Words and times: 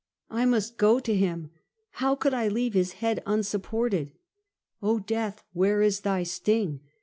I 0.31 0.45
must 0.45 0.77
go 0.79 0.99
to 0.99 1.13
him! 1.15 1.51
how 1.91 2.15
could 2.15 2.33
I 2.33 2.47
leave 2.47 2.73
this 2.73 2.93
head 2.93 3.21
unsupported? 3.27 4.13
Oh, 4.81 4.97
death 4.97 5.43
where 5.53 5.83
is 5.83 5.99
thy 5.99 6.23
sting? 6.23 6.79